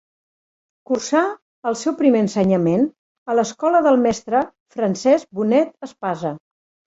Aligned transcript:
Cursà 0.91 1.19
el 1.71 1.75
seu 1.81 1.93
primer 1.99 2.21
ensenyament 2.25 2.87
a 3.33 3.37
l'escola 3.39 3.83
del 3.89 3.99
mestre 4.07 4.41
Francesc 4.77 5.31
Bonet 5.41 5.77
Espasa. 5.89 6.33